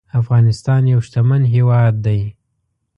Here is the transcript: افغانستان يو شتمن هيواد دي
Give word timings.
افغانستان 0.21 0.81
يو 0.93 0.99
شتمن 1.07 1.41
هيواد 1.53 1.95
دي 2.05 2.19